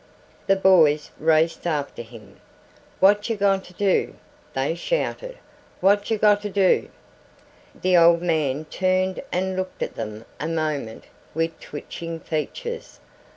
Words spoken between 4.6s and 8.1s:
shouted. "What yer gonter do?" The